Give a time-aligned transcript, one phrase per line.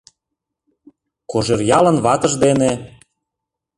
[1.31, 2.71] Кожеръялын ватыж дене